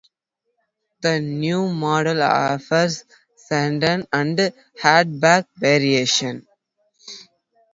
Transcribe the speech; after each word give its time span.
The 1.03 1.19
new 1.19 1.69
model 1.71 2.23
offers 2.23 3.05
sedan 3.37 4.07
and 4.11 4.35
hatchback 4.81 5.45
variations. 5.57 6.45